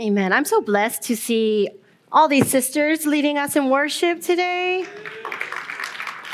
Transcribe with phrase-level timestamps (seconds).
[0.00, 0.32] Amen.
[0.32, 1.68] I'm so blessed to see
[2.12, 4.84] all these sisters leading us in worship today.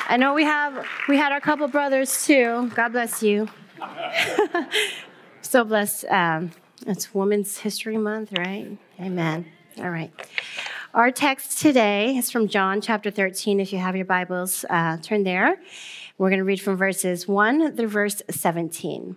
[0.06, 2.70] I know we have we had our couple brothers too.
[2.74, 3.48] God bless you.
[5.40, 6.04] so blessed.
[6.10, 6.50] Um,
[6.86, 8.76] it's Women's History Month, right?
[9.00, 9.46] Amen.
[9.78, 10.12] All right.
[10.92, 13.60] Our text today is from John chapter 13.
[13.60, 15.56] If you have your Bibles, uh, turn there.
[16.18, 19.16] We're going to read from verses 1 through verse 17.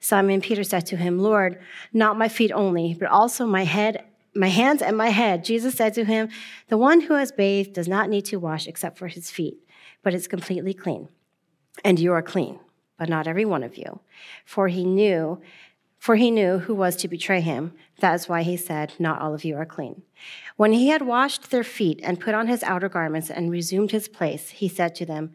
[0.00, 1.58] Simon Peter said to him, Lord,
[1.92, 4.04] not my feet only, but also my head,
[4.34, 5.44] my hands and my head.
[5.44, 6.28] Jesus said to him,
[6.68, 9.58] The one who has bathed does not need to wash except for his feet,
[10.02, 11.08] but is completely clean.
[11.84, 12.60] And you are clean,
[12.98, 14.00] but not every one of you.
[14.44, 15.40] For he knew,
[15.98, 17.72] for he knew who was to betray him.
[17.98, 20.02] That is why he said, Not all of you are clean.
[20.56, 24.06] When he had washed their feet and put on his outer garments and resumed his
[24.06, 25.34] place, he said to them,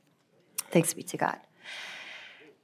[0.71, 1.37] Thanks be to God.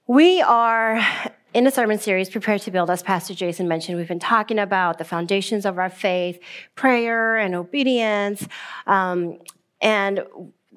[0.08, 1.06] We are
[1.54, 3.98] in a sermon series, Prepare to Build, as Pastor Jason mentioned.
[3.98, 6.40] We've been talking about the foundations of our faith,
[6.76, 8.48] prayer and obedience.
[8.86, 9.40] Um,
[9.82, 10.24] and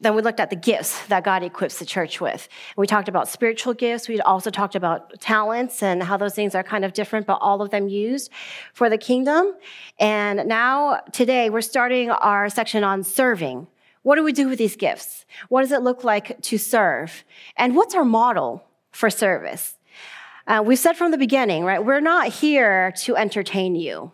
[0.00, 2.48] then we looked at the gifts that God equips the church with.
[2.76, 4.08] We talked about spiritual gifts.
[4.08, 7.62] We also talked about talents and how those things are kind of different, but all
[7.62, 8.32] of them used
[8.72, 9.52] for the kingdom.
[9.98, 13.69] And now, today, we're starting our section on serving.
[14.03, 15.27] What do we do with these gifts?
[15.49, 17.25] What does it look like to serve?
[17.56, 19.77] And what's our model for service?
[20.47, 21.84] Uh, we've said from the beginning, right?
[21.84, 24.12] We're not here to entertain you.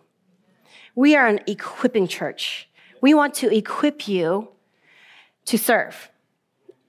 [0.95, 2.69] We are an equipping church.
[3.01, 4.49] We want to equip you
[5.45, 6.11] to serve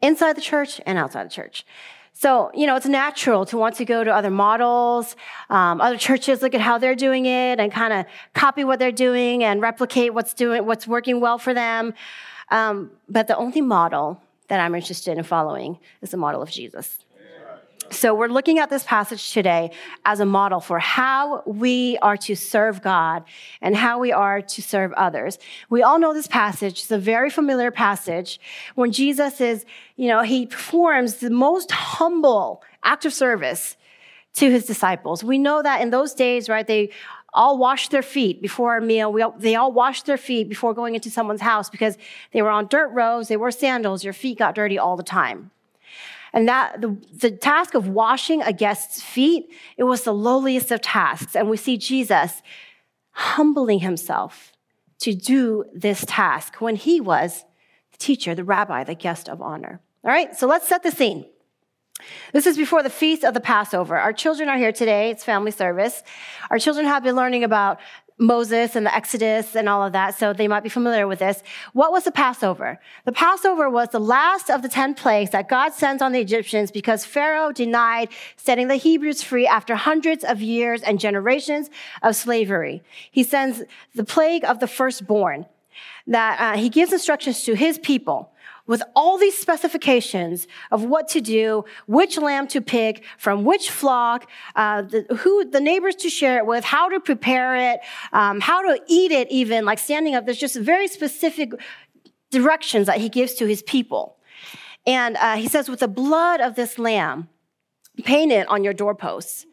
[0.03, 1.65] inside the church and outside the church.
[2.13, 5.15] So, you know, it's natural to want to go to other models,
[5.51, 8.91] um, other churches, look at how they're doing it and kind of copy what they're
[8.91, 11.95] doing and replicate what's doing, what's working well for them.
[12.51, 16.99] Um, but the only model that I'm interested in following is the model of Jesus.
[17.91, 19.71] So, we're looking at this passage today
[20.05, 23.25] as a model for how we are to serve God
[23.63, 25.39] and how we are to serve others.
[25.71, 26.81] We all know this passage.
[26.81, 28.41] It's a very familiar passage
[28.75, 29.65] when Jesus is,
[29.97, 33.79] you know, he performs the most humble act of service
[34.35, 35.25] to his disciples.
[35.25, 36.91] We know that in those days, right, they
[37.35, 39.13] all washed their feet before a meal.
[39.13, 41.99] We, they all washed their feet before going into someone's house because
[42.33, 45.51] they were on dirt roads, they wore sandals, your feet got dirty all the time.
[46.33, 50.81] And that the, the task of washing a guest's feet, it was the lowliest of
[50.81, 51.35] tasks.
[51.35, 52.43] And we see Jesus
[53.13, 54.53] humbling himself
[55.01, 57.45] to do this task when he was
[57.93, 59.81] the teacher, the rabbi, the guest of honor.
[60.05, 61.25] All right, so let's set the scene.
[62.33, 63.97] This is before the feast of the Passover.
[63.97, 65.11] Our children are here today.
[65.11, 66.03] It's family service.
[66.51, 67.81] Our children have been learning about
[68.19, 71.43] Moses and the Exodus and all of that, so they might be familiar with this.
[71.73, 72.81] What was the Passover?
[73.05, 76.73] The Passover was the last of the 10 plagues that God sends on the Egyptians
[76.73, 81.71] because Pharaoh denied setting the Hebrews free after hundreds of years and generations
[82.03, 82.83] of slavery.
[83.11, 83.63] He sends
[83.95, 85.47] the plague of the firstborn
[86.09, 88.33] that uh, he gives instructions to his people
[88.69, 94.31] with all these specifications of what to do, which lamb to pick, from which flock,
[94.55, 97.81] uh, the, who the neighbors to share it with, how to prepare it,
[98.13, 100.25] um, how to eat it, even like standing up.
[100.25, 101.53] There's just very specific
[102.31, 104.19] directions that he gives to his people.
[104.87, 107.29] And uh, he says, with the blood of this lamb,
[108.05, 109.47] paint it on your doorposts.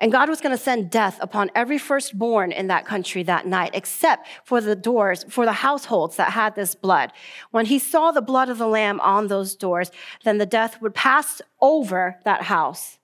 [0.00, 3.72] And God was going to send death upon every firstborn in that country that night,
[3.74, 7.12] except for the doors, for the households that had this blood.
[7.50, 9.90] When he saw the blood of the lamb on those doors,
[10.24, 12.98] then the death would pass over that house.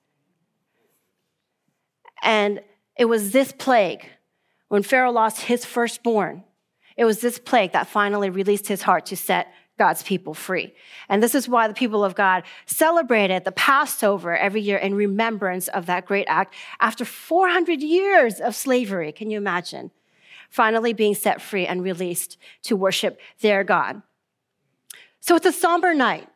[2.23, 2.61] And
[2.97, 4.09] it was this plague
[4.69, 6.43] when Pharaoh lost his firstborn.
[6.97, 10.73] It was this plague that finally released his heart to set God's people free.
[11.07, 15.67] And this is why the people of God celebrated the Passover every year in remembrance
[15.67, 19.11] of that great act after 400 years of slavery.
[19.11, 19.91] Can you imagine?
[20.49, 24.01] Finally being set free and released to worship their God.
[25.19, 26.27] So it's a somber night.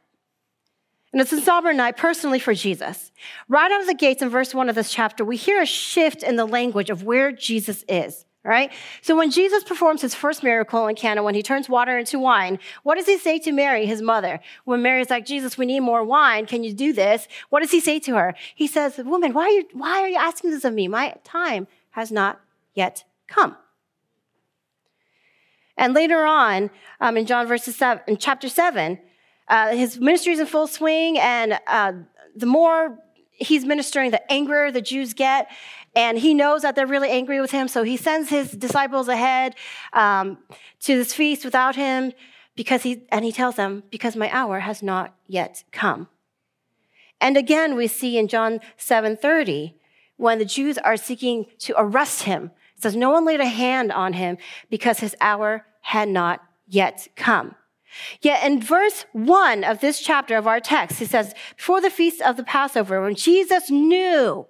[1.12, 3.12] And it's a somber night personally for Jesus.
[3.50, 6.24] Right out of the gates in verse one of this chapter, we hear a shift
[6.24, 8.26] in the language of where Jesus is.
[8.44, 8.72] Right?
[9.04, 12.58] So when Jesus performs his first miracle in Cana, when he turns water into wine,
[12.82, 14.40] what does he say to Mary, his mother?
[14.66, 16.48] When Mary's like, Jesus, we need more wine.
[16.48, 17.28] Can you do this?
[17.50, 18.34] What does he say to her?
[18.56, 20.88] He says, Woman, why are you, why are you asking this of me?
[20.88, 22.42] My time has not
[22.74, 23.58] yet come.
[25.78, 29.00] And later on, um, in John verses seven, in chapter seven,
[29.48, 31.94] uh, his ministry is in full swing, and uh,
[32.36, 32.98] the more
[33.32, 35.50] he's ministering, the angrier the Jews get.
[35.96, 39.56] And he knows that they're really angry with him, so he sends his disciples ahead
[39.94, 40.38] um,
[40.82, 42.14] to this feast without him
[42.56, 46.08] because he, and he tells them, because my hour has not yet come.
[47.20, 49.76] And again, we see in John 7:30,
[50.18, 53.92] when the Jews are seeking to arrest him, it says, No one laid a hand
[53.92, 54.38] on him
[54.70, 57.56] because his hour had not yet come.
[58.22, 62.22] Yet in verse one of this chapter of our text, he says, Before the feast
[62.22, 64.48] of the Passover, when Jesus knew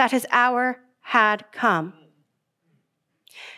[0.00, 1.92] that his hour had come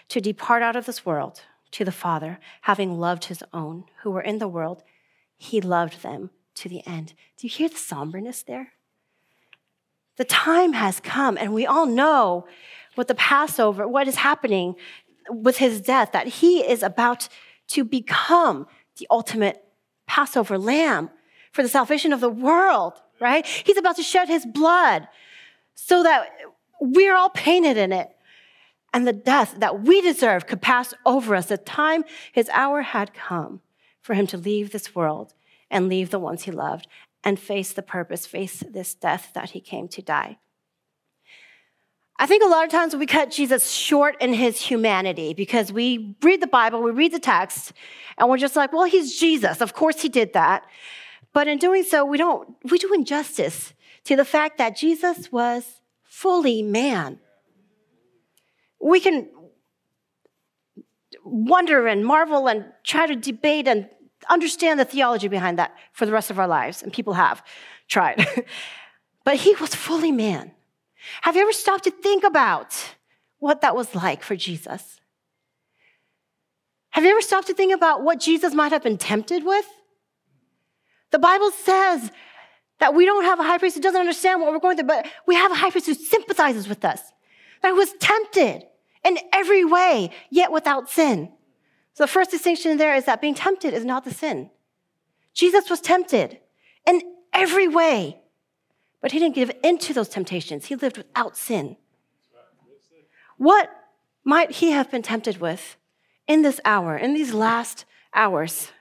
[0.09, 4.21] to depart out of this world to the Father, having loved his own who were
[4.21, 4.83] in the world,
[5.39, 7.15] he loved them to the end.
[7.37, 8.73] Do you hear the somberness there?
[10.17, 12.49] The time has come, and we all know
[12.97, 14.75] what the Passover, what is happening
[15.31, 17.29] with his death, that he is about
[17.69, 18.67] to become
[18.97, 19.63] the ultimate
[20.09, 21.09] Passover lamb
[21.53, 23.47] for the salvation of the world, right?
[23.47, 25.07] He's about to shed his blood
[25.75, 26.31] so that
[26.81, 28.11] we're all painted in it.
[28.93, 31.47] And the death that we deserve could pass over us.
[31.47, 33.61] The time his hour had come
[34.03, 35.33] for him to leave this world
[35.71, 36.87] and leave the ones he loved
[37.25, 40.39] and face the purpose, face this death that he came to die.
[42.19, 46.15] I think a lot of times we cut Jesus short in his humanity because we
[46.23, 47.73] read the Bible, we read the text,
[48.19, 49.61] and we're just like, well, he's Jesus.
[49.61, 50.65] Of course he did that.
[51.33, 53.73] But in doing so, we don't, we do injustice
[54.05, 57.21] to the fact that Jesus was fully man.
[58.81, 59.29] We can
[61.25, 63.89] wonder and marvel and try to debate and
[64.29, 67.43] understand the theology behind that for the rest of our lives, and people have
[67.89, 68.27] tried.
[69.25, 70.53] but he was fully man.
[71.23, 72.77] Have you ever stopped to think about
[73.39, 75.01] what that was like for Jesus?
[76.91, 79.67] Have you ever stopped to think about what Jesus might have been tempted with?
[81.11, 82.11] The Bible says
[82.83, 85.07] that we don't have a high priest who doesn't understand what we're going through, but
[85.25, 87.01] we have a high priest who sympathizes with us,
[87.63, 88.65] that was tempted
[89.05, 91.31] in every way, yet without sin.
[91.95, 94.51] So the first distinction there is that being tempted is not the sin.
[95.33, 96.41] Jesus was tempted
[96.85, 97.03] in
[97.33, 98.19] every way,
[99.01, 100.67] but he didn't give into those temptations.
[100.67, 101.77] He lived without sin.
[103.37, 103.71] What
[104.25, 105.77] might he have been tempted with
[106.27, 108.73] in this hour, in these last hours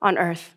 [0.00, 0.54] on earth?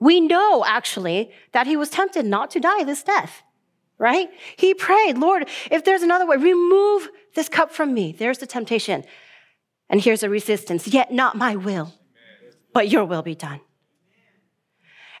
[0.00, 3.42] We know actually that he was tempted not to die this death,
[3.98, 4.30] right?
[4.56, 8.12] He prayed, Lord, if there's another way, remove this cup from me.
[8.18, 9.04] There's the temptation.
[9.90, 11.92] And here's a resistance, yet not my will,
[12.72, 13.60] but your will be done.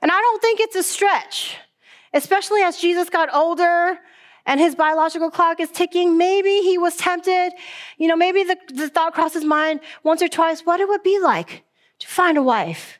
[0.00, 1.56] And I don't think it's a stretch,
[2.14, 3.98] especially as Jesus got older
[4.46, 6.16] and his biological clock is ticking.
[6.16, 7.52] Maybe he was tempted.
[7.98, 11.02] You know, maybe the, the thought crossed his mind once or twice what it would
[11.02, 11.64] be like
[11.98, 12.98] to find a wife,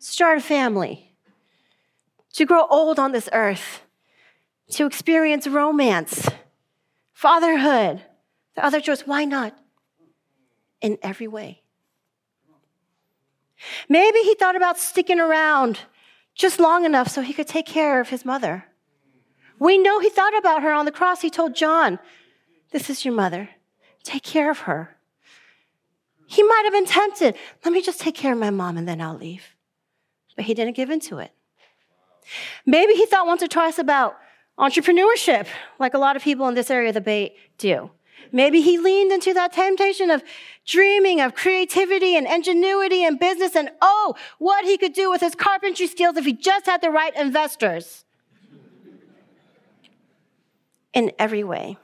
[0.00, 1.09] start a family
[2.34, 3.82] to grow old on this earth,
[4.70, 6.28] to experience romance,
[7.12, 8.02] fatherhood,
[8.54, 9.02] the other choice.
[9.02, 9.56] Why not?
[10.80, 11.62] In every way.
[13.88, 15.80] Maybe he thought about sticking around
[16.34, 18.64] just long enough so he could take care of his mother.
[19.58, 21.20] We know he thought about her on the cross.
[21.20, 21.98] He told John,
[22.70, 23.50] This is your mother.
[24.02, 24.96] Take care of her.
[26.26, 27.36] He might have been tempted.
[27.64, 29.56] Let me just take care of my mom and then I'll leave.
[30.36, 31.32] But he didn't give in to it.
[32.66, 34.16] Maybe he thought once or twice about
[34.58, 35.46] entrepreneurship,
[35.78, 37.90] like a lot of people in this area of the Bay do.
[38.32, 40.22] Maybe he leaned into that temptation of
[40.66, 45.34] dreaming of creativity and ingenuity and business and oh, what he could do with his
[45.34, 48.04] carpentry skills if he just had the right investors.
[50.92, 51.78] In every way.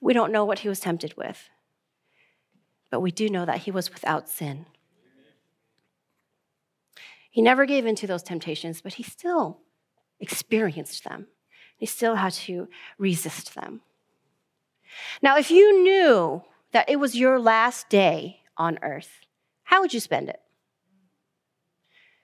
[0.00, 1.48] We don't know what he was tempted with,
[2.90, 4.66] but we do know that he was without sin.
[7.32, 9.58] He never gave in to those temptations, but he still
[10.20, 11.28] experienced them.
[11.78, 13.80] He still had to resist them.
[15.22, 19.20] Now, if you knew that it was your last day on earth,
[19.64, 20.40] how would you spend it?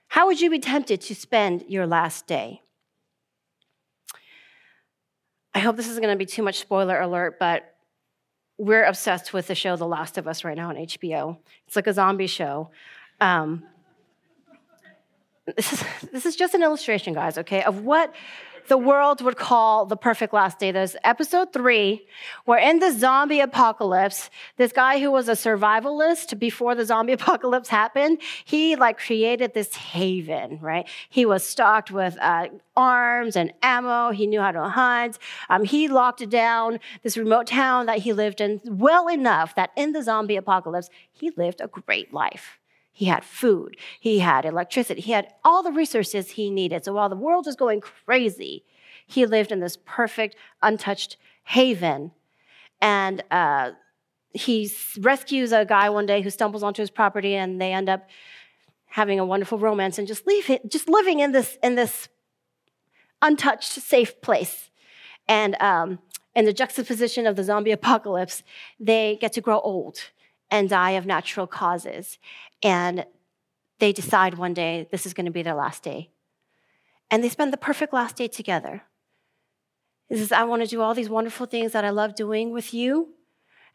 [0.08, 2.60] How would you be tempted to spend your last day?
[5.54, 7.74] I hope this isn't going to be too much spoiler alert, but
[8.58, 11.38] we're obsessed with the show The Last of Us right now on HBO.
[11.66, 12.70] It's like a zombie show.
[13.22, 13.64] Um,
[15.56, 18.14] this is, this is just an illustration, guys, okay, of what
[18.68, 20.70] the world would call the perfect last day.
[20.70, 22.06] There's episode three,
[22.44, 27.68] where in the zombie apocalypse, this guy who was a survivalist before the zombie apocalypse
[27.68, 30.86] happened, he like created this haven, right?
[31.08, 34.10] He was stocked with uh, arms and ammo.
[34.10, 35.18] He knew how to hunt.
[35.48, 39.92] Um, he locked down this remote town that he lived in well enough that in
[39.92, 42.57] the zombie apocalypse, he lived a great life.
[42.98, 46.84] He had food, he had electricity, he had all the resources he needed.
[46.84, 48.64] So while the world was going crazy,
[49.06, 52.10] he lived in this perfect, untouched haven.
[52.80, 53.70] And uh,
[54.32, 58.08] he rescues a guy one day who stumbles onto his property, and they end up
[58.86, 62.08] having a wonderful romance and just leave it, just living in this in this
[63.22, 64.70] untouched, safe place.
[65.28, 66.00] And um,
[66.34, 68.42] in the juxtaposition of the zombie apocalypse,
[68.80, 70.10] they get to grow old
[70.50, 72.18] and die of natural causes.
[72.62, 73.04] And
[73.78, 76.10] they decide one day this is going to be their last day.
[77.10, 78.82] And they spend the perfect last day together.
[80.08, 82.72] He says, I want to do all these wonderful things that I love doing with
[82.72, 83.10] you.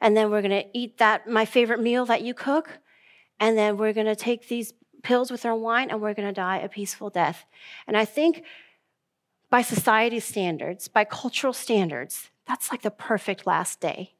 [0.01, 2.79] And then we're going to eat that, my favorite meal that you cook.
[3.39, 6.33] And then we're going to take these pills with our wine and we're going to
[6.33, 7.45] die a peaceful death.
[7.87, 8.43] And I think
[9.49, 14.13] by society standards, by cultural standards, that's like the perfect last day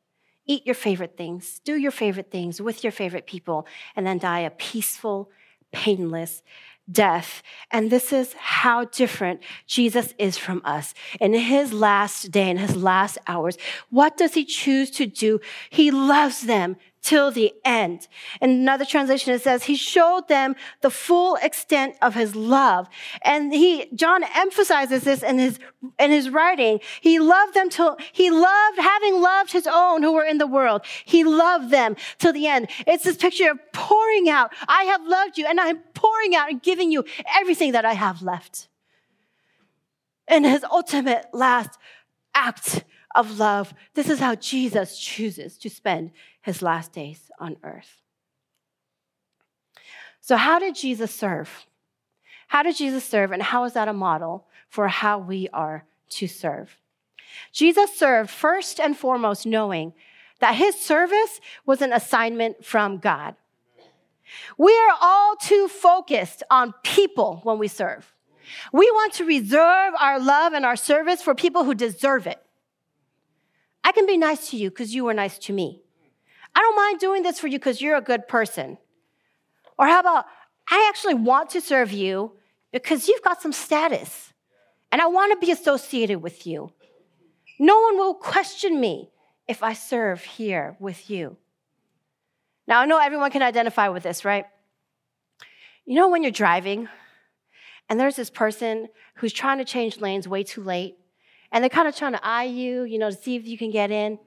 [0.46, 4.40] eat your favorite things, do your favorite things with your favorite people, and then die
[4.40, 5.30] a peaceful,
[5.72, 6.44] painless
[6.92, 7.42] death.
[7.72, 10.94] And this is how different Jesus is from us.
[11.20, 13.58] In his last day, in his last hours,
[13.90, 15.40] what does he choose to do?
[15.70, 18.08] He loves them till the end.
[18.42, 22.88] In another translation, it says, He showed them the full extent of His love.
[23.22, 25.60] And he, John emphasizes this in his,
[26.00, 26.80] in his writing.
[27.02, 30.82] He loved them till, he loved, having loved His own who were in the world,
[31.06, 32.70] He loved them till the end.
[32.88, 34.54] It's this picture of pouring out.
[34.68, 37.04] I have loved you and I'm pouring out and giving you
[37.40, 38.70] everything that I have left.
[40.30, 41.78] In His ultimate last
[42.34, 43.74] act of love.
[43.94, 46.12] This is how Jesus chooses to spend
[46.44, 48.02] his last days on earth.
[50.22, 51.66] So, how did Jesus serve?
[52.48, 56.28] How did Jesus serve, and how is that a model for how we are to
[56.28, 56.78] serve?
[57.52, 59.94] Jesus served first and foremost knowing
[60.40, 63.36] that his service was an assignment from God.
[64.58, 68.14] We are all too focused on people when we serve.
[68.72, 72.40] We want to reserve our love and our service for people who deserve it.
[73.84, 75.83] I can be nice to you because you were nice to me.
[76.56, 78.78] I don't mind doing this for you because you're a good person.
[79.78, 80.26] Or how about,
[80.70, 82.34] I actually want to serve you
[82.72, 84.34] because you've got some status
[84.92, 86.72] and I want to be associated with you.
[87.60, 89.10] No one will question me
[89.48, 91.38] if I serve here with you.
[92.68, 94.46] Now, I know everyone can identify with this, right?
[95.86, 96.88] You know, when you're driving
[97.90, 100.98] and there's this person who's trying to change lanes way too late,
[101.52, 103.70] and they're kind of trying to eye you, you know, to see if you can
[103.70, 104.18] get in.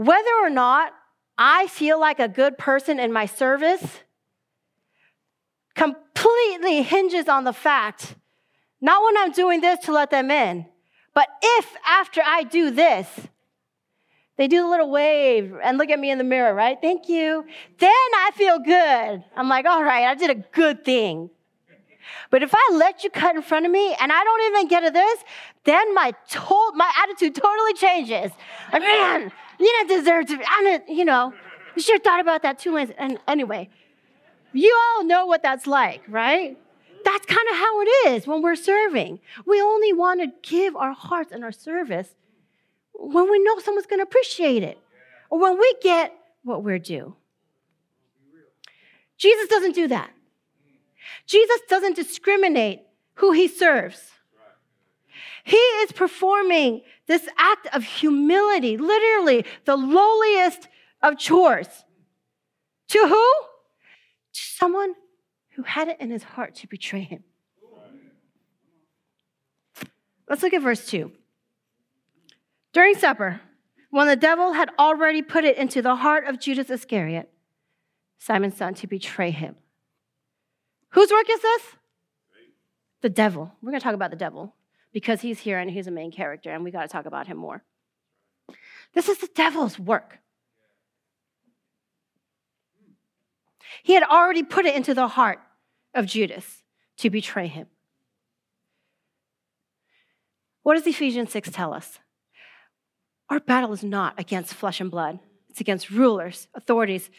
[0.00, 0.94] Whether or not
[1.36, 4.00] I feel like a good person in my service
[5.74, 8.14] completely hinges on the fact,
[8.80, 10.64] not when I'm doing this to let them in,
[11.12, 13.06] but if after I do this,
[14.38, 16.78] they do a little wave and look at me in the mirror, right?
[16.80, 17.44] Thank you.
[17.78, 19.22] Then I feel good.
[19.36, 21.28] I'm like, all right, I did a good thing.
[22.30, 24.80] But if I let you cut in front of me and I don't even get
[24.80, 25.24] to this,
[25.64, 28.32] then my to- my attitude totally changes.
[28.72, 29.30] Like, man,
[29.60, 30.42] you don't deserve to.
[30.48, 31.32] I'm you know,
[31.76, 32.76] you should have thought about that too.
[32.76, 33.68] And anyway,
[34.52, 36.58] you all know what that's like, right?
[37.04, 39.20] That's kind of how it is when we're serving.
[39.46, 42.14] We only want to give our hearts and our service
[42.92, 44.78] when we know someone's going to appreciate it
[45.30, 46.12] or when we get
[46.42, 47.14] what we're due.
[49.16, 50.10] Jesus doesn't do that.
[51.26, 52.82] Jesus doesn't discriminate
[53.14, 54.10] who he serves.
[55.44, 60.68] He is performing this act of humility, literally the lowliest
[61.02, 61.68] of chores.
[62.88, 63.32] To who?
[64.32, 64.94] To someone
[65.50, 67.24] who had it in his heart to betray him.
[70.28, 71.10] Let's look at verse 2.
[72.72, 73.40] During supper,
[73.90, 77.28] when the devil had already put it into the heart of Judas Iscariot,
[78.18, 79.56] Simon's son, to betray him.
[80.90, 81.62] Whose work is this?
[83.00, 83.50] The devil.
[83.60, 84.54] We're going to talk about the devil
[84.92, 87.36] because he's here and he's a main character, and we got to talk about him
[87.36, 87.62] more.
[88.94, 90.18] This is the devil's work.
[93.82, 95.38] He had already put it into the heart
[95.94, 96.62] of Judas
[96.98, 97.66] to betray him.
[100.62, 101.98] What does Ephesians 6 tell us?
[103.28, 107.10] Our battle is not against flesh and blood, it's against rulers, authorities,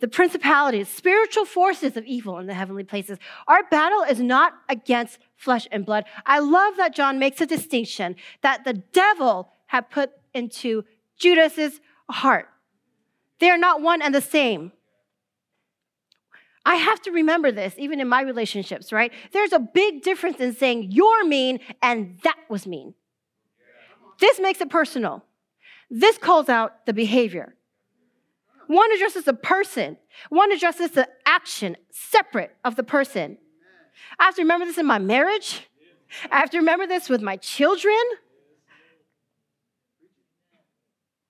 [0.00, 3.18] the principalities, spiritual forces of evil in the heavenly places.
[3.46, 6.04] Our battle is not against flesh and blood.
[6.26, 10.84] I love that John makes a distinction that the devil had put into
[11.18, 12.48] Judas's heart.
[13.38, 14.72] They are not one and the same.
[16.64, 19.12] I have to remember this, even in my relationships, right?
[19.32, 22.94] There's a big difference in saying you're mean and that was mean.
[24.18, 25.24] This makes it personal.
[25.88, 27.54] This calls out the behavior.
[28.70, 29.96] One addresses the person,
[30.28, 33.36] one addresses the action separate of the person.
[34.16, 35.68] I have to remember this in my marriage.
[36.30, 37.96] I have to remember this with my children.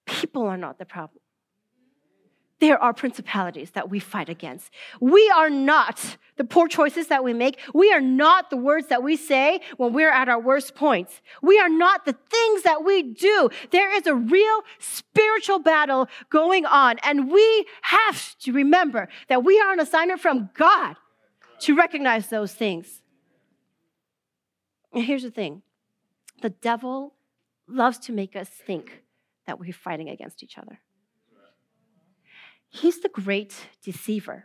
[0.04, 1.22] People are not the problem
[2.60, 4.70] there are principalities that we fight against.
[5.00, 7.58] We are not the poor choices that we make.
[7.74, 11.20] We are not the words that we say when we're at our worst points.
[11.42, 13.50] We are not the things that we do.
[13.70, 19.58] There is a real spiritual battle going on, and we have to remember that we
[19.60, 20.96] are an assignment from God
[21.60, 23.02] to recognize those things.
[24.92, 25.62] And here's the thing
[26.42, 27.14] the devil
[27.66, 29.02] loves to make us think
[29.46, 30.80] that we're fighting against each other.
[32.70, 34.44] He's the great deceiver.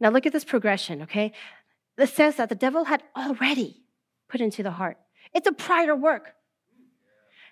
[0.00, 1.32] Now, look at this progression, okay?
[1.98, 3.82] It says that the devil had already
[4.28, 4.96] put into the heart.
[5.34, 6.34] It's a prior work.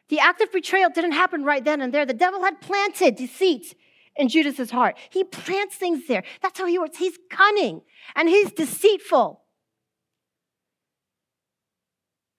[0.09, 2.07] The act of betrayal didn't happen right then and there.
[2.07, 3.77] The devil had planted deceit
[4.17, 4.97] in Judas's heart.
[5.11, 6.25] He plants things there.
[6.40, 6.97] That's how he works.
[6.97, 7.83] He's cunning
[8.16, 9.42] and he's deceitful.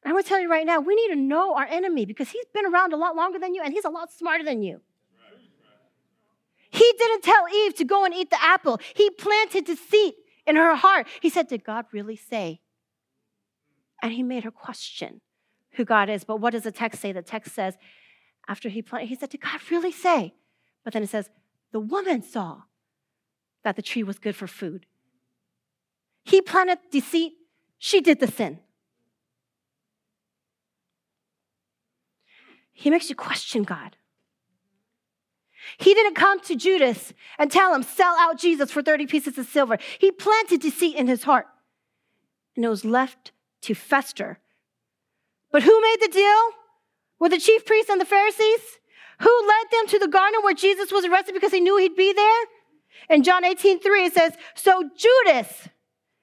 [0.04, 2.46] I'm going to tell you right now, we need to know our enemy because he's
[2.54, 4.82] been around a lot longer than you and he's a lot smarter than you.
[6.70, 8.80] He didn't tell Eve to go and eat the apple.
[8.96, 11.08] He planted deceit in her heart.
[11.22, 12.62] He said, Did God really say?
[14.02, 15.22] And he made her question
[15.72, 16.24] who God is.
[16.24, 17.12] But what does the text say?
[17.12, 17.76] The text says,
[18.48, 20.34] after he planted, he said, Did God really say?
[20.84, 21.30] But then it says,
[21.72, 22.64] The woman saw
[23.64, 24.86] that the tree was good for food.
[26.24, 27.34] He planted deceit,
[27.78, 28.60] she did the sin.
[32.72, 33.98] He makes you question God.
[35.78, 39.46] He didn't come to Judas and tell him, sell out Jesus for 30 pieces of
[39.48, 39.78] silver.
[40.00, 41.48] He planted deceit in his heart,
[42.56, 44.40] and it was left to fester.
[45.52, 46.42] But who made the deal?
[47.20, 48.80] With the chief priests and the Pharisees?
[49.20, 52.14] Who led them to the garden where Jesus was arrested because he knew he'd be
[52.14, 52.46] there?
[53.10, 55.68] In John 18, 3, it says, So Judas,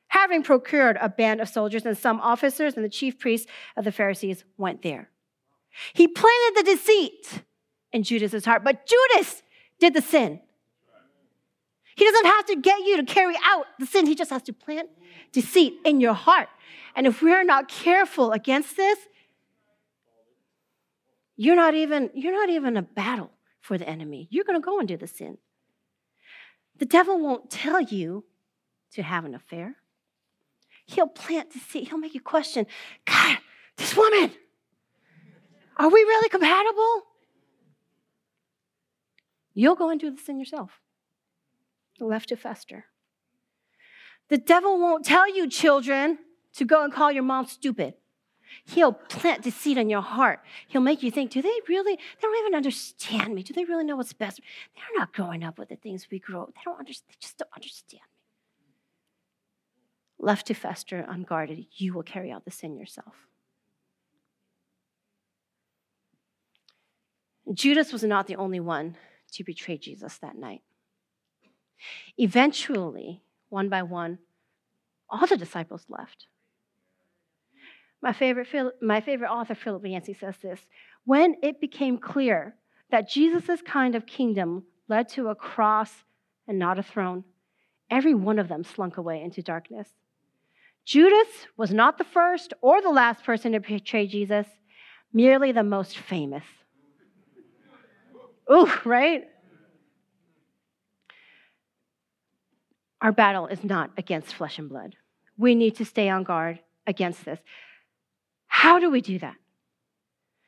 [0.08, 3.46] having procured a band of soldiers and some officers and the chief priests
[3.76, 5.10] of the Pharisees, went there.
[5.92, 7.42] He planted the deceit
[7.96, 9.42] in Judas's heart, but Judas
[9.80, 10.38] did the sin.
[11.96, 14.06] He doesn't have to get you to carry out the sin.
[14.06, 14.90] He just has to plant
[15.32, 16.48] deceit in your heart.
[16.94, 18.98] And if we're not careful against this,
[21.36, 23.30] you're not even you're not even a battle
[23.60, 24.28] for the enemy.
[24.30, 25.38] You're going to go and do the sin.
[26.78, 28.24] The devil won't tell you
[28.92, 29.76] to have an affair.
[30.84, 31.88] He'll plant deceit.
[31.88, 32.66] He'll make you question,
[33.06, 33.38] God,
[33.76, 34.32] this woman,
[35.78, 37.15] are we really compatible?
[39.56, 40.82] You'll go and do the sin yourself.
[41.98, 42.84] Left to fester.
[44.28, 46.18] The devil won't tell you, children,
[46.56, 47.94] to go and call your mom stupid.
[48.66, 50.40] He'll plant deceit in your heart.
[50.68, 53.42] He'll make you think, do they really, they don't even understand me.
[53.42, 54.42] Do they really know what's best?
[54.74, 56.44] They're not growing up with the things we grow.
[56.54, 58.24] They don't understand, they just don't understand me.
[60.18, 63.14] Left to fester unguarded, you will carry out the sin yourself.
[67.54, 68.96] Judas was not the only one
[69.36, 70.62] to betray Jesus that night.
[72.16, 74.18] Eventually, one by one,
[75.08, 76.26] all the disciples left.
[78.02, 78.48] My favorite,
[78.82, 80.60] my favorite author, Philip Yancey, says this
[81.04, 82.56] When it became clear
[82.90, 86.04] that Jesus' kind of kingdom led to a cross
[86.46, 87.24] and not a throne,
[87.90, 89.88] every one of them slunk away into darkness.
[90.84, 94.46] Judas was not the first or the last person to betray Jesus,
[95.12, 96.44] merely the most famous.
[98.52, 99.24] Ooh, right?
[103.00, 104.96] Our battle is not against flesh and blood.
[105.36, 107.38] We need to stay on guard against this.
[108.46, 109.36] How do we do that?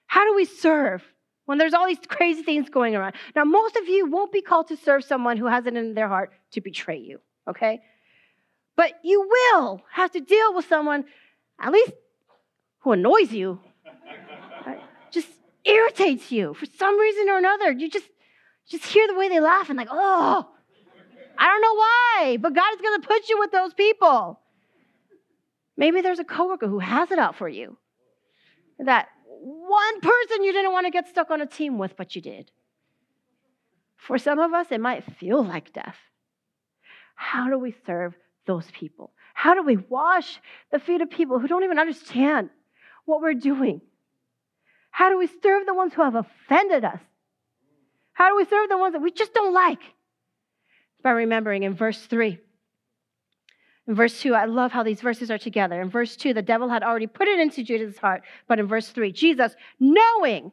[0.06, 1.04] How do we serve
[1.44, 3.14] when there's all these crazy things going around?
[3.36, 6.08] Now, most of you won't be called to serve someone who has it in their
[6.08, 7.80] heart to betray you, okay?
[8.76, 11.04] But you will have to deal with someone,
[11.60, 11.92] at least
[12.80, 13.60] who annoys you,
[15.10, 15.28] just
[15.68, 17.72] irritates you for some reason or another.
[17.72, 18.08] You just
[18.68, 20.48] just hear the way they laugh and like, oh,
[21.38, 24.40] I don't know why, but God is going to put you with those people.
[25.76, 27.78] Maybe there's a coworker who has it out for you.
[28.78, 32.20] That one person you didn't want to get stuck on a team with, but you
[32.20, 32.50] did.
[33.96, 35.96] For some of us, it might feel like death.
[37.14, 38.14] How do we serve
[38.46, 39.12] those people?
[39.34, 40.40] How do we wash
[40.72, 42.50] the feet of people who don't even understand
[43.04, 43.80] what we're doing?
[44.90, 47.00] How do we serve the ones who have offended us?
[48.12, 49.80] How do we serve the ones that we just don't like?
[51.02, 52.38] By remembering in verse 3.
[53.86, 55.80] In verse 2, I love how these verses are together.
[55.80, 58.22] In verse 2, the devil had already put it into Judas' heart.
[58.46, 60.52] But in verse 3, Jesus, knowing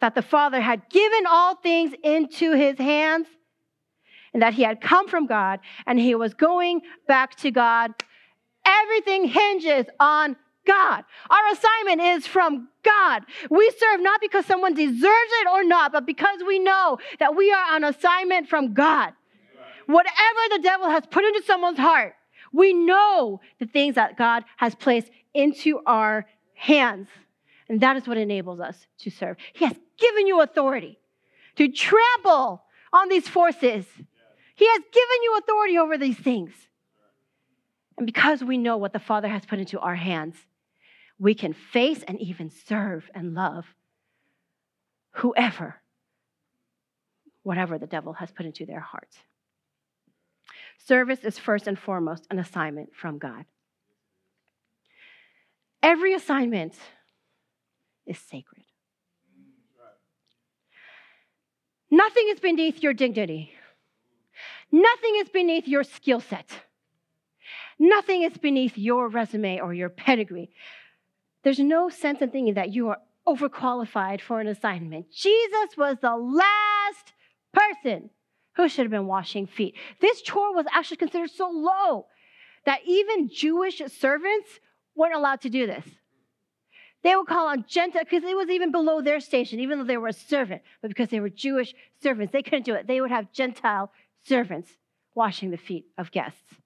[0.00, 3.28] that the Father had given all things into his hands
[4.34, 7.92] and that he had come from God and he was going back to God,
[8.64, 10.36] everything hinges on
[10.70, 11.04] God.
[11.28, 13.24] Our assignment is from God.
[13.50, 17.50] We serve not because someone deserves it or not, but because we know that we
[17.50, 19.12] are on assignment from God.
[19.86, 22.14] Whatever the devil has put into someone's heart,
[22.52, 27.08] we know the things that God has placed into our hands.
[27.68, 29.36] And that is what enables us to serve.
[29.52, 31.00] He has given you authority
[31.56, 33.86] to trample on these forces.
[34.54, 36.52] He has given you authority over these things.
[37.96, 40.36] And because we know what the Father has put into our hands,
[41.20, 43.66] we can face and even serve and love
[45.16, 45.76] whoever,
[47.42, 49.18] whatever the devil has put into their hearts.
[50.78, 53.44] Service is first and foremost an assignment from God.
[55.82, 56.74] Every assignment
[58.06, 58.64] is sacred.
[61.90, 63.52] Nothing is beneath your dignity.
[64.72, 66.50] Nothing is beneath your skill set.
[67.78, 70.50] Nothing is beneath your resume or your pedigree.
[71.42, 75.10] There's no sense in thinking that you are overqualified for an assignment.
[75.12, 77.12] Jesus was the last
[77.52, 78.10] person
[78.56, 79.74] who should have been washing feet.
[80.00, 82.06] This chore was actually considered so low
[82.66, 84.60] that even Jewish servants
[84.94, 85.84] weren't allowed to do this.
[87.02, 89.96] They would call on Gentile, because it was even below their station, even though they
[89.96, 92.86] were a servant, but because they were Jewish servants, they couldn't do it.
[92.86, 93.90] They would have Gentile
[94.26, 94.68] servants
[95.14, 96.56] washing the feet of guests.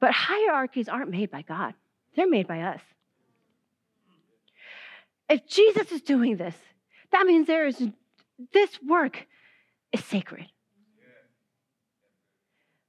[0.00, 1.74] But hierarchies aren't made by God,
[2.14, 2.80] they're made by us.
[5.28, 6.54] If Jesus is doing this,
[7.10, 7.82] that means there is
[8.52, 9.26] this work
[9.92, 10.46] is sacred.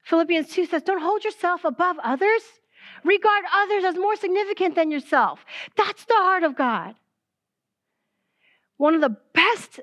[0.04, 2.42] Philippians 2 says, Don't hold yourself above others.
[3.04, 5.44] Regard others as more significant than yourself.
[5.76, 6.96] That's the heart of God.
[8.78, 9.80] One of the best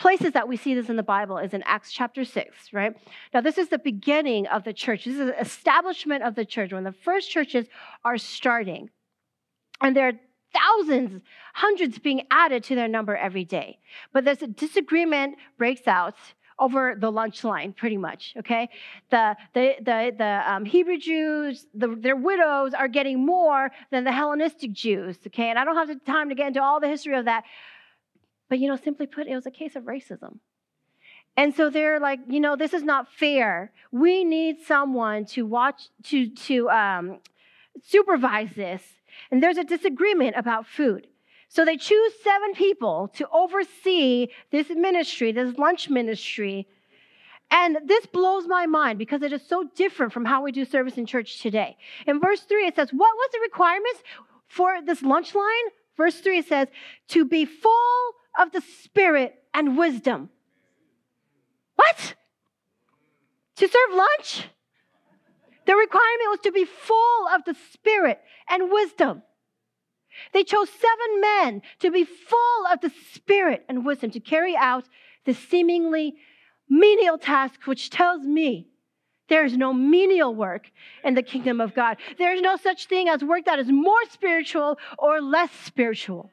[0.00, 2.96] places that we see this in the Bible is in Acts chapter 6, right?
[3.34, 5.04] Now, this is the beginning of the church.
[5.04, 7.66] This is the establishment of the church when the first churches
[8.04, 8.88] are starting.
[9.80, 10.18] And there are
[10.54, 13.78] thousands, hundreds being added to their number every day.
[14.12, 16.16] But there's a disagreement breaks out
[16.58, 18.34] over the lunch line, pretty much.
[18.38, 18.68] Okay,
[19.10, 24.12] the the the, the um, Hebrew Jews, the, their widows are getting more than the
[24.12, 25.16] Hellenistic Jews.
[25.26, 27.44] Okay, and I don't have the time to get into all the history of that.
[28.50, 30.40] But you know, simply put, it was a case of racism.
[31.36, 33.72] And so they're like, you know, this is not fair.
[33.90, 37.20] We need someone to watch, to to um,
[37.82, 38.82] supervise this
[39.30, 41.06] and there's a disagreement about food.
[41.48, 46.68] So they choose seven people to oversee this ministry, this lunch ministry.
[47.50, 50.96] And this blows my mind because it is so different from how we do service
[50.96, 51.76] in church today.
[52.06, 54.02] In verse 3, it says, What was the requirements
[54.46, 55.66] for this lunch line?
[55.96, 56.68] Verse 3 says,
[57.08, 60.30] To be full of the Spirit and wisdom.
[61.76, 62.14] What?
[63.56, 64.48] To serve lunch?
[65.66, 69.22] The requirement was to be full of the Spirit and wisdom.
[70.32, 74.84] They chose seven men to be full of the Spirit and wisdom to carry out
[75.24, 76.16] the seemingly
[76.68, 78.68] menial task, which tells me
[79.28, 80.70] there is no menial work
[81.04, 81.98] in the kingdom of God.
[82.18, 86.30] There is no such thing as work that is more spiritual or less spiritual.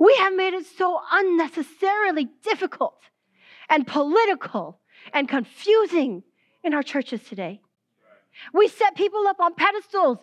[0.00, 2.98] We have made it so unnecessarily difficult
[3.68, 4.80] and political
[5.12, 6.22] and confusing
[6.64, 7.60] in our churches today.
[8.54, 10.16] We set people up on pedestals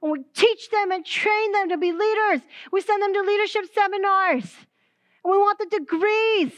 [0.00, 2.40] and we teach them and train them to be leaders.
[2.70, 4.44] We send them to leadership seminars.
[5.24, 6.52] And we want the degrees.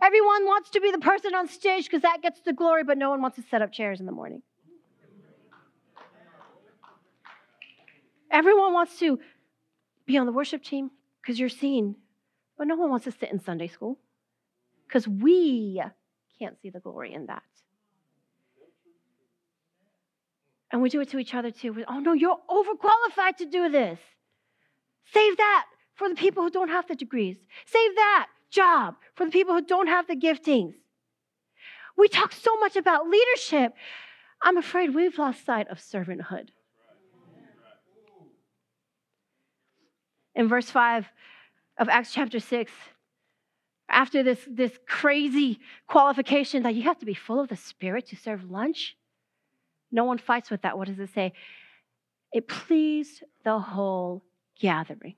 [0.00, 3.10] Everyone wants to be the person on stage because that gets the glory, but no
[3.10, 4.40] one wants to set up chairs in the morning.
[8.30, 9.18] Everyone wants to
[10.06, 11.96] be on the worship team because you're seen,
[12.56, 13.98] but no one wants to sit in Sunday school
[14.86, 15.82] because we
[16.38, 17.42] can't see the glory in that.
[20.70, 21.72] And we do it to each other too.
[21.72, 23.98] We, Oh no, you're overqualified to do this.
[25.12, 27.36] Save that for the people who don't have the degrees.
[27.66, 30.74] Save that job for the people who don't have the giftings.
[31.96, 33.72] We talk so much about leadership.
[34.42, 36.48] I'm afraid we've lost sight of servanthood.
[40.34, 41.06] In verse 5
[41.78, 42.72] of Acts chapter 6,
[43.88, 48.16] after this, this crazy qualification that you have to be full of the Spirit to
[48.16, 48.96] serve lunch,
[49.92, 50.76] no one fights with that.
[50.76, 51.32] What does it say?
[52.32, 54.24] It pleased the whole
[54.60, 55.14] gathering.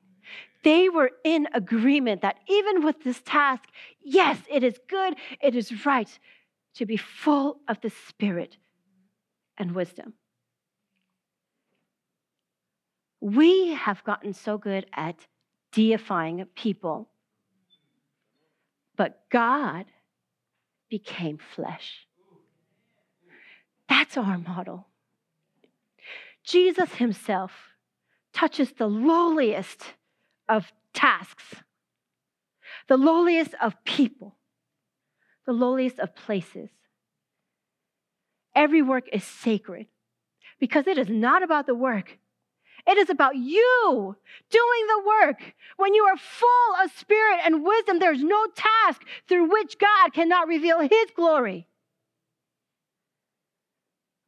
[0.62, 3.64] They were in agreement that even with this task,
[4.02, 6.18] yes, it is good, it is right
[6.74, 8.56] to be full of the Spirit
[9.56, 10.14] and wisdom.
[13.20, 15.26] We have gotten so good at
[15.72, 17.08] deifying people,
[18.96, 19.86] but God
[20.88, 22.06] became flesh.
[23.88, 24.88] That's our model.
[26.44, 27.52] Jesus himself
[28.32, 29.94] touches the lowliest
[30.48, 31.56] of tasks,
[32.88, 34.36] the lowliest of people,
[35.46, 36.70] the lowliest of places.
[38.54, 39.86] Every work is sacred
[40.58, 42.18] because it is not about the work.
[42.88, 44.16] It is about you
[44.50, 45.54] doing the work.
[45.76, 50.48] When you are full of spirit and wisdom, there's no task through which God cannot
[50.48, 51.68] reveal his glory.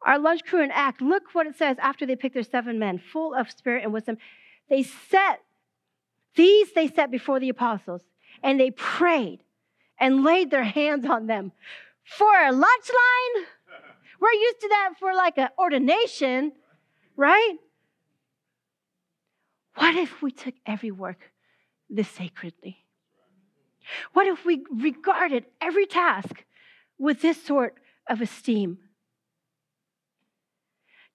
[0.05, 2.99] Our lunch crew in Act, look what it says after they picked their seven men,
[2.99, 4.19] full of spirit and wisdom.
[4.69, 5.41] They set,
[6.37, 8.03] these they set before the apostles,
[8.43, 9.41] and they prayed
[9.99, 11.53] and laid their hands on them.
[12.05, 13.45] For a lunch line?
[14.21, 16.53] We're used to that for like an ordination,
[17.17, 17.57] right?
[19.81, 21.33] What if we took every work
[21.89, 22.85] this sacredly?
[24.13, 26.45] What if we regarded every task
[26.99, 28.77] with this sort of esteem?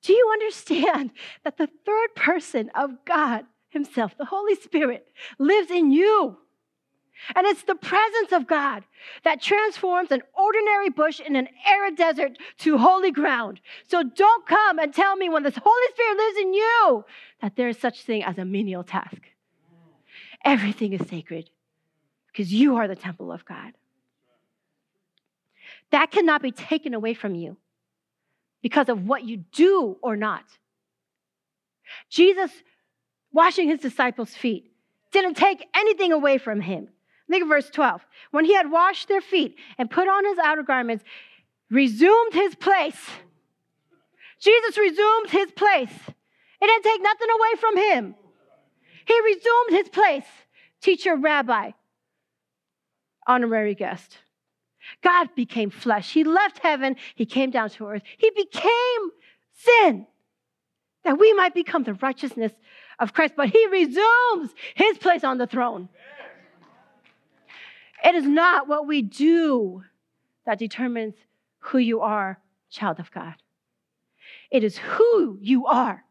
[0.01, 1.12] Do you understand
[1.43, 6.39] that the third person of God Himself, the Holy Spirit, lives in you?
[7.36, 8.84] And it's the presence of God
[9.23, 13.62] that transforms an ordinary bush in an arid desert to holy ground.
[13.88, 17.06] So don't come and tell me when the Holy Spirit lives in you
[17.41, 19.21] that there is such thing as a menial task.
[20.43, 21.49] Everything is sacred
[22.28, 23.73] because you are the temple of God.
[25.91, 27.58] That cannot be taken away from you
[28.62, 30.43] because of what you do or not.
[32.10, 32.51] Jesus
[33.32, 34.71] washing his disciples' feet
[35.12, 36.89] didn't take anything away from him.
[37.28, 38.06] Look at verse 12.
[38.32, 41.04] When he had washed their feet and put on his outer garments,
[41.70, 43.10] resumed his place.
[44.40, 45.94] Jesus resumed his place.
[46.62, 48.16] It didn't take nothing away from him.
[49.06, 50.26] He resumed his place.
[50.82, 51.72] Teacher, rabbi,
[53.26, 54.18] honorary guest.
[55.02, 56.12] God became flesh.
[56.14, 58.04] He left heaven, he came down to earth.
[58.18, 59.12] He became
[59.54, 60.08] sin
[61.04, 62.52] that we might become the righteousness
[63.00, 65.90] of Christ, but he resumes his place on the throne.
[68.06, 69.84] It is not what we do
[70.46, 71.15] that determines
[71.58, 72.39] who you are,
[72.70, 73.34] child of God.
[74.52, 76.04] It is who you are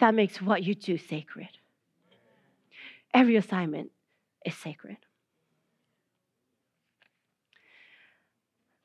[0.00, 1.48] that makes what you do sacred.
[3.14, 3.92] Every assignment
[4.44, 4.96] is sacred.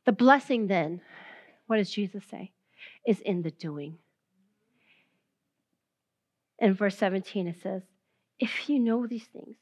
[0.06, 1.02] The blessing, then,
[1.66, 2.52] what does Jesus say?
[3.08, 3.98] Is in the doing.
[6.60, 7.82] In verse 17, it says,
[8.40, 9.56] If you know these things,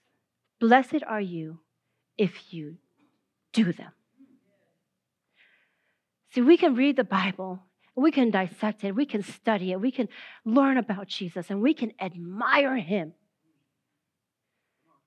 [0.59, 1.59] blessed are you
[2.17, 2.75] if you
[3.53, 3.91] do them.
[6.31, 7.63] See, we can read the Bible,
[7.95, 10.07] we can dissect it, we can study it, we can
[10.45, 13.13] learn about Jesus, and we can admire him.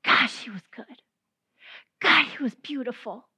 [0.04, 1.02] Gosh, he was good.
[2.00, 3.28] God, he was beautiful.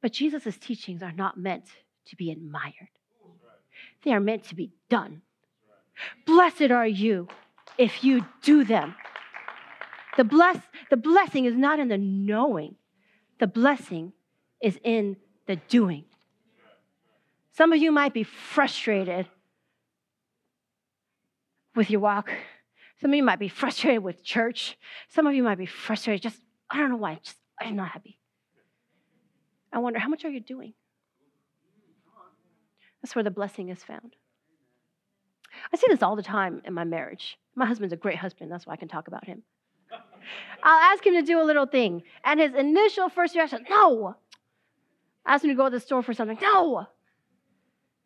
[0.00, 1.64] But Jesus' teachings are not meant
[2.06, 2.90] to be admired,
[4.04, 5.22] they are meant to be done.
[6.24, 7.26] Blessed are you
[7.76, 8.94] if you do them.
[10.18, 10.58] The, bless,
[10.90, 12.74] the blessing is not in the knowing,
[13.38, 14.12] the blessing
[14.60, 16.06] is in the doing.
[17.52, 19.28] Some of you might be frustrated
[21.76, 22.32] with your walk.
[23.00, 24.76] Some of you might be frustrated with church.
[25.08, 28.18] Some of you might be frustrated just, I don't know why, just, I'm not happy.
[29.72, 30.74] I wonder, how much are you doing?
[33.00, 34.16] That's where the blessing is found.
[35.72, 37.38] I see this all the time in my marriage.
[37.54, 39.44] My husband's a great husband, that's why I can talk about him.
[40.62, 44.16] I'll ask him to do a little thing, and his initial first reaction, no.
[45.26, 46.86] Ask him to go to the store for something, no.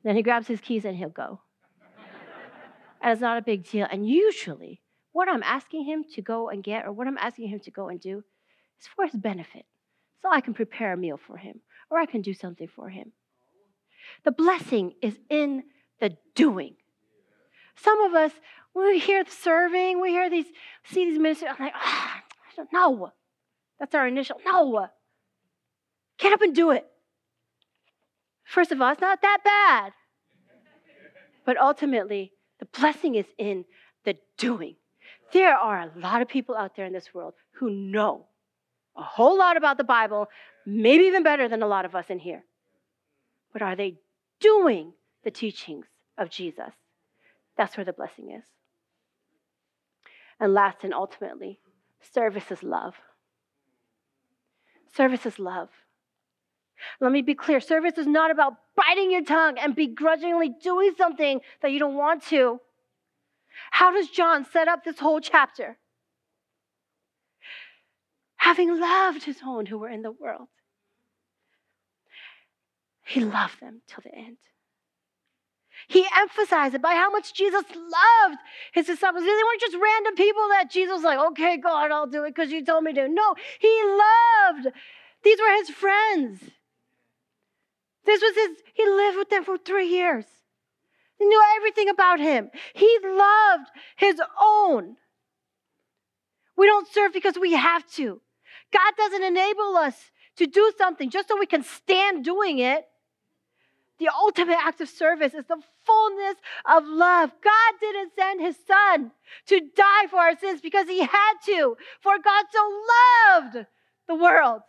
[0.02, 1.40] Then he grabs his keys and he'll go.
[3.00, 3.86] and it's not a big deal.
[3.90, 4.80] And usually,
[5.12, 7.88] what I'm asking him to go and get or what I'm asking him to go
[7.88, 8.24] and do
[8.80, 9.64] is for his benefit.
[10.20, 13.12] So I can prepare a meal for him or I can do something for him.
[14.24, 15.64] The blessing is in
[16.00, 16.74] the doing.
[17.76, 18.32] Some of us,
[18.74, 20.46] we hear the serving, we hear these,
[20.84, 23.12] see these ministers, I'm like, ah, I don't know.
[23.78, 24.88] That's our initial, no.
[26.18, 26.86] Get up and do it.
[28.44, 29.92] First of all, it's not that bad.
[31.44, 33.64] But ultimately, the blessing is in
[34.04, 34.76] the doing.
[35.32, 38.26] There are a lot of people out there in this world who know
[38.96, 40.28] a whole lot about the Bible,
[40.66, 42.44] maybe even better than a lot of us in here.
[43.52, 43.98] But are they
[44.40, 44.92] doing
[45.24, 45.86] the teachings
[46.18, 46.72] of Jesus?
[47.56, 48.44] That's where the blessing is.
[50.42, 51.60] And last and ultimately,
[52.12, 52.96] service is love.
[54.92, 55.68] Service is love.
[57.00, 61.40] Let me be clear service is not about biting your tongue and begrudgingly doing something
[61.62, 62.58] that you don't want to.
[63.70, 65.78] How does John set up this whole chapter?
[68.34, 70.48] Having loved his own who were in the world,
[73.06, 74.38] he loved them till the end.
[75.88, 78.38] He emphasized it by how much Jesus loved
[78.72, 79.24] his disciples.
[79.24, 82.52] They weren't just random people that Jesus was like, okay, God, I'll do it because
[82.52, 83.08] you told me to.
[83.08, 84.68] No, he loved.
[85.22, 86.40] These were his friends.
[88.04, 90.24] This was his, he lived with them for three years.
[91.18, 92.50] He knew everything about him.
[92.74, 94.96] He loved his own.
[96.56, 98.20] We don't serve because we have to.
[98.72, 102.84] God doesn't enable us to do something just so we can stand doing it.
[104.02, 106.34] The ultimate act of service is the fullness
[106.68, 107.30] of love.
[107.40, 109.12] God didn't send his son
[109.46, 112.82] to die for our sins because he had to, for God so
[113.30, 113.66] loved
[114.08, 114.62] the world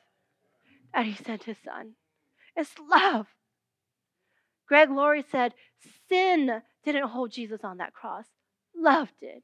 [0.93, 1.93] that he sent his son.
[2.55, 3.25] It's love.
[4.67, 5.55] Greg Laurie said,
[6.07, 8.27] Sin didn't hold Jesus on that cross,
[8.75, 9.41] love did.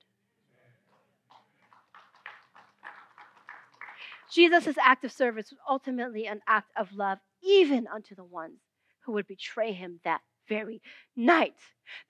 [4.32, 8.60] Jesus' act of service was ultimately an act of love, even unto the ones
[9.06, 10.82] who would betray him that very
[11.16, 11.56] night.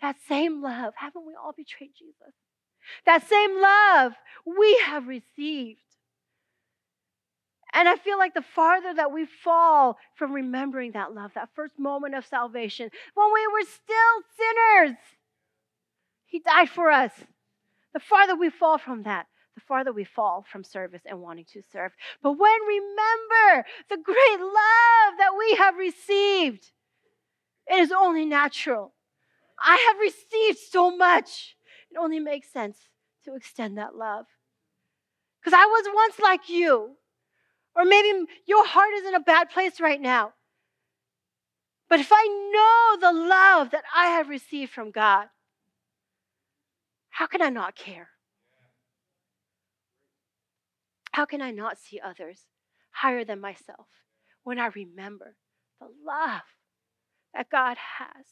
[0.01, 2.33] That same love, haven't we all betrayed Jesus?
[3.05, 4.13] That same love
[4.45, 5.81] we have received.
[7.73, 11.77] And I feel like the farther that we fall from remembering that love, that first
[11.77, 14.97] moment of salvation, when we were still sinners,
[16.25, 17.11] He died for us.
[17.93, 21.61] The farther we fall from that, the farther we fall from service and wanting to
[21.71, 21.91] serve.
[22.23, 26.71] But when we remember the great love that we have received,
[27.69, 28.93] it is only natural.
[29.59, 31.55] I have received so much.
[31.91, 32.77] It only makes sense
[33.25, 34.25] to extend that love.
[35.39, 36.95] Because I was once like you.
[37.75, 40.33] Or maybe your heart is in a bad place right now.
[41.89, 45.27] But if I know the love that I have received from God,
[47.09, 48.09] how can I not care?
[51.11, 52.45] How can I not see others
[52.91, 53.87] higher than myself
[54.43, 55.35] when I remember
[55.79, 56.41] the love
[57.33, 58.25] that God has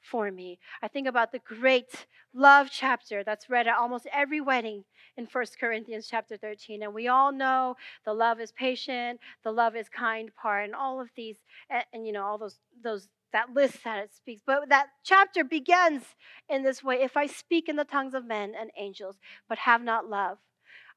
[0.00, 0.58] for me.
[0.82, 4.84] I think about the great love chapter that's read at almost every wedding
[5.16, 6.82] in 1 Corinthians chapter 13.
[6.82, 11.00] And we all know the love is patient, the love is kind part, and all
[11.00, 11.36] of these,
[11.68, 14.42] and, and you know, all those, those, that list that it speaks.
[14.44, 16.02] But that chapter begins
[16.48, 19.16] in this way If I speak in the tongues of men and angels,
[19.48, 20.38] but have not love,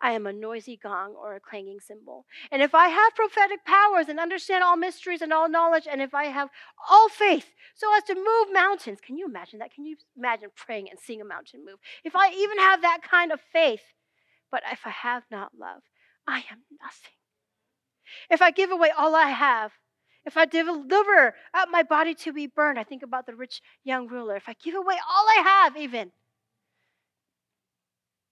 [0.03, 2.25] I am a noisy gong or a clanging cymbal.
[2.51, 6.13] And if I have prophetic powers and understand all mysteries and all knowledge, and if
[6.13, 6.49] I have
[6.89, 9.73] all faith so as to move mountains, can you imagine that?
[9.73, 11.79] Can you imagine praying and seeing a mountain move?
[12.03, 13.81] If I even have that kind of faith,
[14.51, 15.83] but if I have not love,
[16.27, 17.15] I am nothing.
[18.29, 19.71] If I give away all I have,
[20.25, 24.09] if I deliver up my body to be burned, I think about the rich young
[24.09, 24.35] ruler.
[24.35, 26.11] If I give away all I have, even,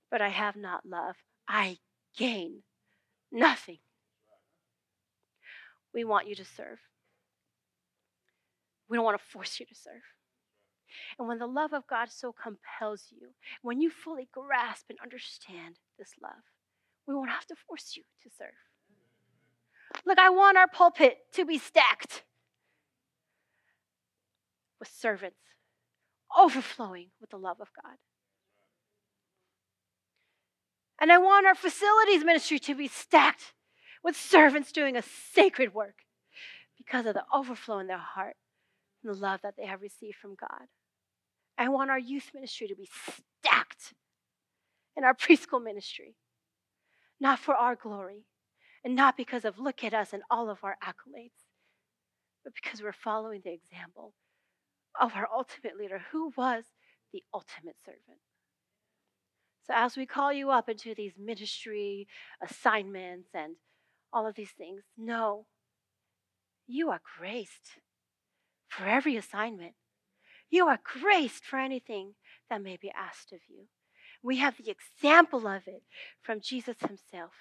[0.10, 1.16] but I have not love,
[1.54, 1.80] I
[2.18, 2.64] gain
[3.30, 3.80] nothing.
[5.94, 6.80] We want you to serve.
[8.88, 10.02] We don't want to force you to serve.
[11.20, 13.30] And when the love of God so compels you,
[13.62, 16.32] when you fully grasp and understand this love,
[17.06, 18.48] we won't have to force you to serve.
[20.06, 22.24] Look, I want our pulpit to be stacked
[24.80, 25.36] with servants,
[26.38, 27.98] overflowing with the love of God.
[31.02, 33.54] And I want our facilities ministry to be stacked
[34.04, 36.04] with servants doing a sacred work
[36.78, 38.36] because of the overflow in their heart
[39.04, 40.68] and the love that they have received from God.
[41.58, 42.88] I want our youth ministry to be
[43.42, 43.96] stacked
[44.96, 46.16] in our preschool ministry,
[47.20, 48.26] not for our glory
[48.84, 51.48] and not because of look at us and all of our accolades,
[52.44, 54.14] but because we're following the example
[55.00, 56.66] of our ultimate leader who was
[57.12, 58.20] the ultimate servant.
[59.64, 62.08] So, as we call you up into these ministry
[62.44, 63.56] assignments and
[64.12, 65.46] all of these things, know
[66.68, 67.80] you are graced
[68.70, 69.74] for every assignment.
[70.50, 72.16] You are graced for anything
[72.50, 73.68] that may be asked of you.
[74.24, 75.84] We have the example of it
[76.22, 77.32] from Jesus himself.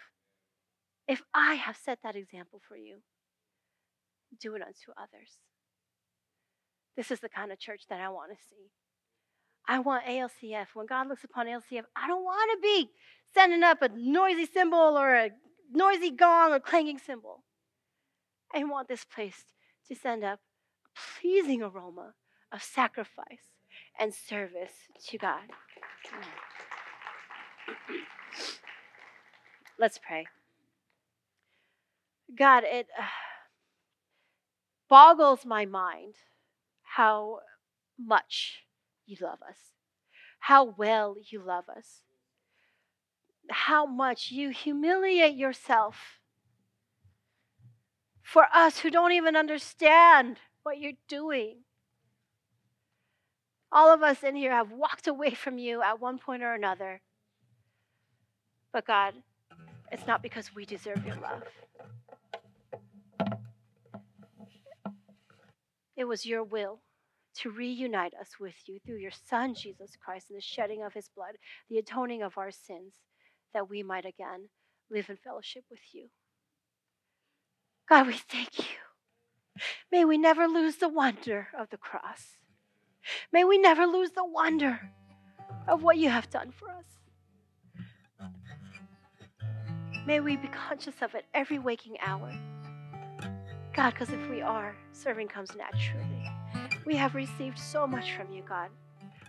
[1.08, 2.98] If I have set that example for you,
[4.40, 5.38] do it unto others.
[6.96, 8.70] This is the kind of church that I want to see.
[9.70, 10.66] I want ALCF.
[10.74, 12.90] When God looks upon ALCF, I don't want to be
[13.32, 15.30] sending up a noisy cymbal or a
[15.72, 17.44] noisy gong or clanging cymbal.
[18.52, 19.44] I want this place
[19.86, 20.40] to send up
[20.84, 20.88] a
[21.20, 22.14] pleasing aroma
[22.50, 23.52] of sacrifice
[23.96, 24.72] and service
[25.06, 25.44] to God.
[29.78, 30.26] Let's pray.
[32.36, 33.04] God, it uh,
[34.88, 36.14] boggles my mind
[36.82, 37.38] how
[37.96, 38.64] much
[39.10, 39.58] you love us,
[40.38, 42.02] how well you love us,
[43.50, 46.20] how much you humiliate yourself
[48.22, 51.56] for us who don't even understand what you're doing.
[53.72, 57.02] All of us in here have walked away from you at one point or another.
[58.72, 59.14] But God,
[59.90, 61.42] it's not because we deserve your love.
[65.96, 66.80] It was your will
[67.36, 71.08] to reunite us with you through your Son, Jesus Christ, and the shedding of his
[71.14, 71.36] blood,
[71.68, 72.92] the atoning of our sins,
[73.54, 74.48] that we might again
[74.90, 76.08] live in fellowship with you.
[77.88, 78.76] God, we thank you.
[79.90, 82.36] May we never lose the wonder of the cross.
[83.32, 84.80] May we never lose the wonder
[85.68, 86.84] of what you have done for us.
[90.06, 92.32] May we be conscious of it every waking hour.
[93.74, 96.19] God, because if we are, serving comes naturally.
[96.84, 98.70] We have received so much from you, God.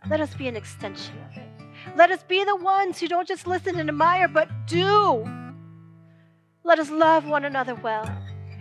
[0.09, 1.47] Let us be an extension of it.
[1.95, 5.25] Let us be the ones who don't just listen and admire, but do.
[6.63, 8.09] Let us love one another well.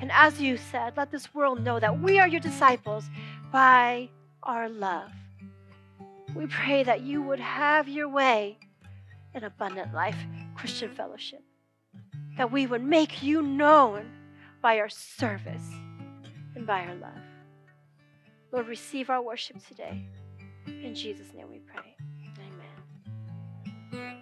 [0.01, 3.05] And as you said, let this world know that we are your disciples
[3.53, 4.09] by
[4.43, 5.11] our love.
[6.35, 8.59] We pray that you would have your way
[9.35, 10.17] in abundant life,
[10.55, 11.43] Christian fellowship,
[12.37, 14.11] that we would make you known
[14.63, 15.69] by our service
[16.55, 17.30] and by our love.
[18.53, 20.07] Lord, receive our worship today.
[20.67, 21.97] In Jesus' name we pray.
[23.93, 24.20] Amen.